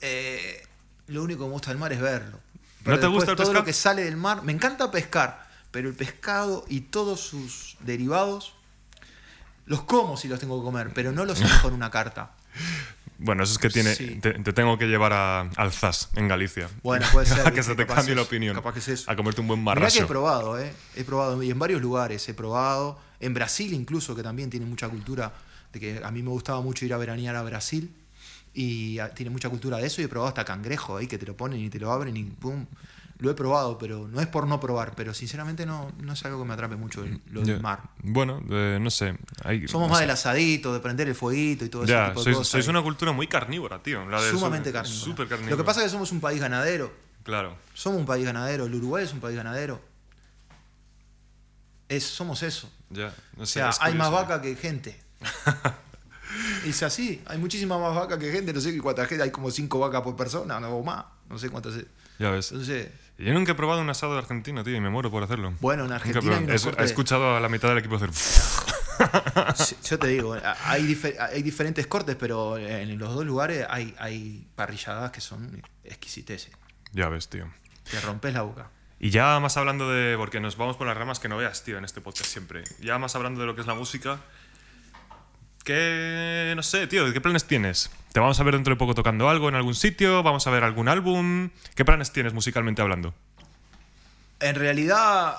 [0.00, 0.66] eh,
[1.08, 2.38] lo único que me gusta del mar es verlo.
[2.84, 3.52] ¿No te gusta el todo pescado?
[3.60, 4.42] lo que sale del mar?
[4.44, 8.54] Me encanta pescar, pero el pescado y todos sus derivados
[9.66, 12.30] los como si los tengo que comer, pero no los elijo en una carta.
[13.20, 13.96] Bueno, eso es que tiene.
[13.96, 14.20] Sí.
[14.20, 16.68] Te, te tengo que llevar a, al ZAS en Galicia.
[16.84, 17.44] Bueno, puede ser.
[17.48, 18.54] a que se te cambie es- la opinión.
[18.54, 19.10] Capaz que es eso.
[19.10, 20.72] A comerte un buen Mirá que he probado, ¿eh?
[20.94, 22.28] He probado y en varios lugares.
[22.28, 23.00] He probado.
[23.18, 25.32] En Brasil incluso, que también tiene mucha cultura.
[25.72, 27.92] De que a mí me gustaba mucho ir a veranear a Brasil.
[28.54, 30.00] Y ah, tiene mucha cultura de eso.
[30.00, 32.24] Y he probado hasta cangrejo ahí que te lo ponen y te lo abren y
[32.24, 32.66] pum.
[33.20, 34.94] Lo he probado, pero no es por no probar.
[34.94, 37.82] Pero sinceramente no, no es algo que me atrape mucho el- lo del mar.
[38.02, 39.18] Bueno, eh, no sé.
[39.44, 40.04] hay- Somos no más sé.
[40.04, 42.50] del asadito, de prender el fueguito y todo ese Ya, tipo de sois, cosas.
[42.52, 44.08] sois una cultura muy carnívora, tío.
[44.08, 45.00] La de Sumamente su- carnívora.
[45.04, 45.50] Súper carnívora.
[45.50, 46.92] Lo que pasa es que somos un país ganadero.
[47.24, 47.56] Claro.
[47.74, 48.66] Somos un país ganadero.
[48.66, 49.80] El Uruguay es un país ganadero.
[51.88, 52.70] Es, somos eso.
[52.90, 53.12] Ya.
[53.36, 54.98] No O sea, es hay más vaca que gente.
[56.64, 59.78] es así, hay muchísima más vaca que gente, no sé cuánta gente, hay como cinco
[59.78, 61.74] vacas por persona no, o más, no sé cuántas.
[61.74, 61.86] es.
[62.18, 62.50] Ya ves.
[62.52, 62.88] Entonces,
[63.18, 65.54] Yo nunca he probado un asado de Argentina, tío, y me muero por hacerlo.
[65.60, 68.10] bueno, en Argentina hay He- escuchado a la mitad del equipo hacer.
[69.84, 74.46] Yo te digo, hay, difer- hay diferentes cortes, pero en los dos lugares hay, hay
[74.56, 76.52] parrilladas que son exquisiteces.
[76.92, 77.48] ya ves, tío.
[77.90, 78.70] Te rompes la boca.
[79.00, 80.16] Y ya más hablando de.
[80.16, 82.64] Porque nos vamos por las ramas que no veas, tío, en este podcast siempre.
[82.80, 84.18] Ya más hablando de lo que es la música.
[85.68, 86.54] ¿Qué.
[86.56, 87.90] No sé, tío, ¿qué planes tienes?
[88.14, 90.22] ¿Te vamos a ver dentro de poco tocando algo en algún sitio?
[90.22, 91.50] ¿Vamos a ver algún álbum?
[91.74, 93.12] ¿Qué planes tienes musicalmente hablando?
[94.40, 95.36] En realidad,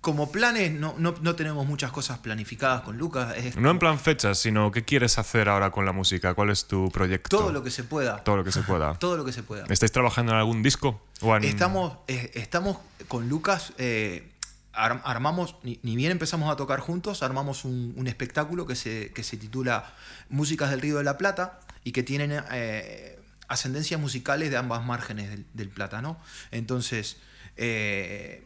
[0.00, 3.36] como planes, no, no, no tenemos muchas cosas planificadas con Lucas.
[3.36, 6.34] Es No en plan fechas, sino qué quieres hacer ahora con la música.
[6.34, 7.36] ¿Cuál es tu proyecto?
[7.38, 8.24] todo lo que se pueda.
[8.24, 8.94] Todo lo que se pueda.
[8.98, 9.64] Todo lo que se pueda.
[9.68, 11.00] ¿Estáis trabajando en algún disco?
[11.20, 14.28] ¿O en- Estamos, eh, estamos con Lucas, eh,
[14.76, 19.12] ar- armamos, ni, ni bien empezamos a tocar juntos, armamos un, un espectáculo que se,
[19.12, 19.92] que se titula
[20.28, 25.30] Músicas del Río de la Plata y que tienen eh, ascendencias musicales de ambas márgenes
[25.30, 26.18] del, del Plata, ¿no?
[26.50, 27.16] Entonces,
[27.56, 28.44] eh,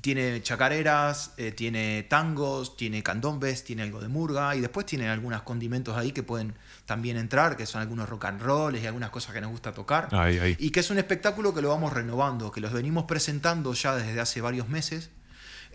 [0.00, 5.42] tiene chacareras, eh, tiene tangos, tiene candombes, tiene algo de murga y después tiene algunos
[5.42, 9.34] condimentos ahí que pueden también entrar, que son algunos rock and rolls y algunas cosas
[9.34, 10.08] que nos gusta tocar.
[10.12, 10.56] Ahí, ahí.
[10.60, 14.20] Y que es un espectáculo que lo vamos renovando, que los venimos presentando ya desde
[14.20, 15.10] hace varios meses.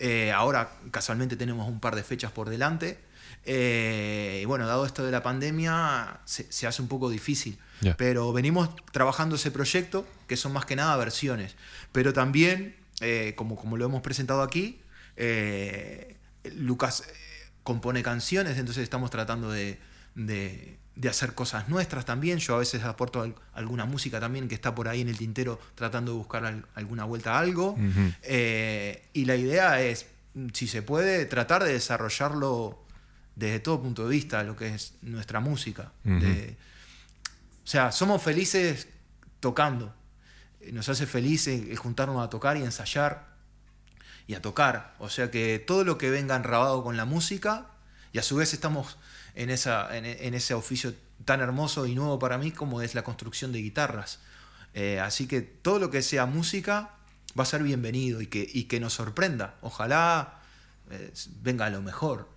[0.04, 3.00] Eh, ahora casualmente tenemos un par de fechas por delante.
[3.46, 7.60] Eh, y bueno, dado esto de la pandemia, se, se hace un poco difícil.
[7.98, 11.56] Pero venimos trabajando ese proyecto, que son más que nada versiones.
[11.92, 14.82] Pero también, eh, como, como lo hemos presentado aquí,
[16.56, 17.04] Lucas
[17.64, 19.80] compone canciones, entonces estamos tratando de,
[20.16, 22.38] de- de hacer cosas nuestras también.
[22.38, 25.60] Yo a veces aporto al- alguna música también que está por ahí en el tintero
[25.76, 27.76] tratando de buscar al- alguna vuelta a algo.
[28.24, 30.06] Eh, y la idea es,
[30.54, 32.80] si se puede, tratar de desarrollarlo
[33.36, 35.92] desde todo punto de vista, lo que es nuestra música.
[36.04, 36.56] De-
[37.64, 38.88] o sea, somos felices
[39.40, 39.94] tocando.
[40.72, 43.28] Nos hace felices el juntarnos a tocar y ensayar
[44.28, 44.94] y a tocar.
[45.00, 47.68] O sea que todo lo que venga enrabado con la música,
[48.14, 48.98] y a su vez estamos
[49.36, 50.94] en, esa, en, en ese oficio
[51.26, 54.20] tan hermoso y nuevo para mí como es la construcción de guitarras.
[54.74, 56.92] Eh, así que todo lo que sea música
[57.38, 59.56] va a ser bienvenido y que, y que nos sorprenda.
[59.62, 60.42] Ojalá
[60.90, 62.30] eh, venga lo mejor.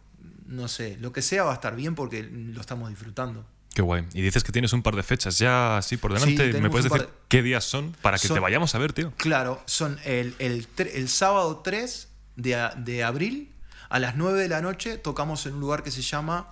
[0.47, 3.47] No sé, lo que sea va a estar bien porque lo estamos disfrutando.
[3.75, 4.07] Qué guay.
[4.15, 6.61] Y dices que tienes un par de fechas ya así por delante.
[6.61, 9.13] ¿Me puedes decir qué días son para que te vayamos a ver, tío?
[9.17, 13.51] Claro, son el, el, el sábado 3 de, de, abril
[13.89, 16.49] a las 9 de la noche tocamos en un lugar que se llama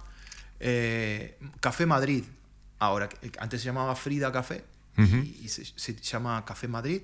[0.61, 2.25] eh, Café Madrid.
[2.79, 4.65] Ahora, antes se llamaba Frida Café
[4.97, 7.03] y, se, llama Café Madrid.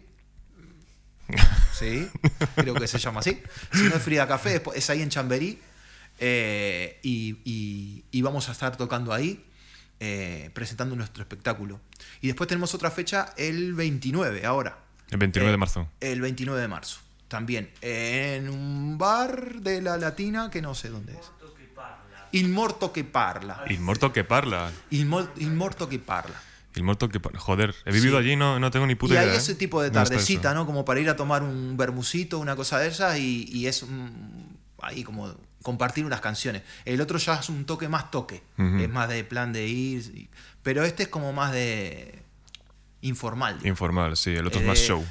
[1.78, 2.08] Sí,
[2.56, 3.40] creo que se llama así.
[3.72, 5.60] Si no es Frida Café, es ahí en Chamberí.
[6.18, 9.44] Eh, y, vamos a estar tocando ahí,
[10.00, 11.80] eh, presentando nuestro espectáculo.
[12.20, 14.78] Y después tenemos otra fecha el 29, ahora.
[15.10, 15.88] El 29 de marzo.
[16.00, 17.70] El 29 de marzo, también.
[17.80, 21.30] En un bar de la Latina que no sé dónde es.
[22.32, 23.64] Il morto que parla.
[23.68, 24.70] Il morto que parla.
[24.90, 26.42] Il, morto que parla.
[26.74, 27.40] Il morto que parla.
[27.40, 29.26] Joder, he vivido allí no, no tengo ni puta idea.
[29.26, 29.54] Y hay ese ¿eh?
[29.54, 30.66] tipo de tardecita, ¿no?
[30.66, 33.84] Como para ir a tomar un bermucito, una cosa de esas, y, es
[34.82, 36.62] ahí como compartir unas canciones.
[36.84, 38.42] El otro ya es un toque más toque.
[38.56, 40.28] Es más de plan de ir.
[40.62, 42.22] Pero este es como más de.
[43.00, 43.58] informal.
[43.64, 44.34] Informal, sí.
[44.34, 45.06] El otro es más eh, show.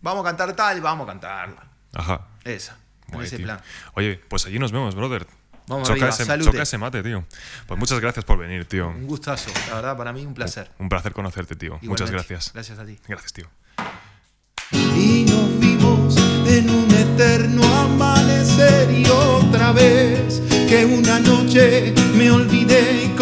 [0.00, 1.64] Vamos a cantar tal, vamos a cantarla.
[1.94, 2.26] Ajá.
[2.44, 2.76] Esa.
[3.12, 3.60] En ese plan.
[3.94, 5.26] Oye, pues allí nos vemos, brother.
[5.68, 7.24] Vamos choca, ese, choca ese mate, tío.
[7.66, 8.88] Pues muchas gracias por venir, tío.
[8.88, 10.70] Un gustazo, la verdad, para mí un placer.
[10.78, 11.78] Un, placer conocerte, tío.
[11.82, 12.52] Muchas gracias.
[12.52, 12.98] Gracias a ti.
[13.08, 13.46] Gracias, tío.
[14.72, 23.12] Y nos vimos en un eterno amanecer y otra vez que una noche me olvidé